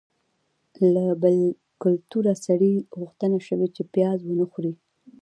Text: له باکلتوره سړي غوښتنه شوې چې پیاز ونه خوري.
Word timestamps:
له 0.93 1.05
باکلتوره 1.21 2.33
سړي 2.45 2.73
غوښتنه 2.99 3.37
شوې 3.47 3.67
چې 3.75 3.81
پیاز 3.93 4.17
ونه 4.23 4.45
خوري. 4.51 4.73